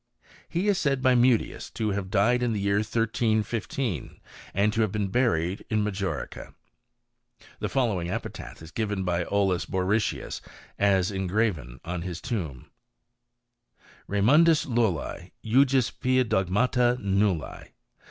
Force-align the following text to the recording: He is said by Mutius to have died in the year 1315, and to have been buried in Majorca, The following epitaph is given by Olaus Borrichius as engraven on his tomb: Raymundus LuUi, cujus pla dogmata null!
He 0.49 0.67
is 0.67 0.79
said 0.79 1.03
by 1.03 1.13
Mutius 1.13 1.69
to 1.75 1.89
have 1.91 2.09
died 2.09 2.41
in 2.41 2.53
the 2.53 2.59
year 2.59 2.77
1315, 2.77 4.19
and 4.51 4.73
to 4.73 4.81
have 4.81 4.91
been 4.91 5.09
buried 5.09 5.63
in 5.69 5.83
Majorca, 5.83 6.55
The 7.59 7.69
following 7.69 8.09
epitaph 8.09 8.63
is 8.63 8.71
given 8.71 9.03
by 9.03 9.25
Olaus 9.25 9.67
Borrichius 9.67 10.41
as 10.79 11.11
engraven 11.11 11.79
on 11.85 12.01
his 12.01 12.19
tomb: 12.19 12.71
Raymundus 14.09 14.65
LuUi, 14.65 15.33
cujus 15.45 15.91
pla 15.91 16.23
dogmata 16.23 16.97
null! 16.99 17.65